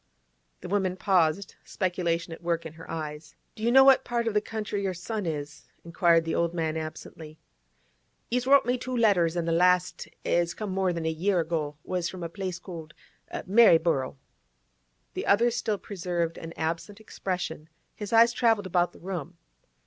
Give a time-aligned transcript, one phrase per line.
[0.61, 3.35] The woman paused, speculation at work in her eyes.
[3.53, 6.55] 'Do you know in what part of the country your son is?' inquired the old
[6.55, 7.37] man absently.
[8.31, 11.77] 'He's wrote me two letters, an' the last, as come more than a year ago,
[11.83, 12.95] was from a place called
[13.45, 14.17] Maryborough.'
[15.13, 19.37] The other still preserved an absent expression; his eyes travelled about the room.